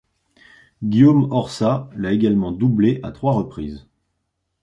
Guillaume 0.83 1.31
Orsat 1.31 1.87
l'a 1.95 2.11
également 2.11 2.51
doublé 2.51 2.99
à 3.03 3.11
trois 3.11 3.33
reprises. 3.33 3.85